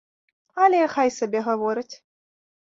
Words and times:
Але 0.63 0.79
хай 0.95 1.13
сабе 1.19 1.45
гаворыць. 1.51 1.89